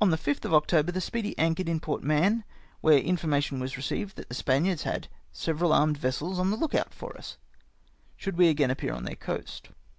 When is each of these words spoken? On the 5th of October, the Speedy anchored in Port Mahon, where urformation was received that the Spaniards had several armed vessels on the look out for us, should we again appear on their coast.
On 0.00 0.08
the 0.08 0.16
5th 0.16 0.46
of 0.46 0.54
October, 0.54 0.90
the 0.90 1.02
Speedy 1.02 1.38
anchored 1.38 1.68
in 1.68 1.80
Port 1.80 2.02
Mahon, 2.02 2.44
where 2.80 2.98
urformation 2.98 3.60
was 3.60 3.76
received 3.76 4.16
that 4.16 4.30
the 4.30 4.34
Spaniards 4.34 4.84
had 4.84 5.08
several 5.32 5.74
armed 5.74 5.98
vessels 5.98 6.38
on 6.38 6.50
the 6.50 6.56
look 6.56 6.74
out 6.74 6.94
for 6.94 7.14
us, 7.18 7.36
should 8.16 8.38
we 8.38 8.48
again 8.48 8.70
appear 8.70 8.94
on 8.94 9.04
their 9.04 9.16
coast. 9.16 9.68